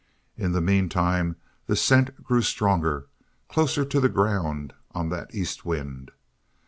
[0.35, 1.35] In the meantime
[1.67, 3.05] the scent grew stronger,
[3.47, 6.09] closer to the ground on that east wind.